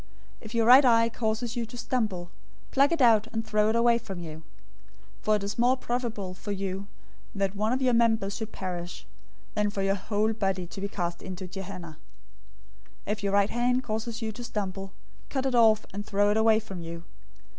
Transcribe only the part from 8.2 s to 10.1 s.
should perish, than for your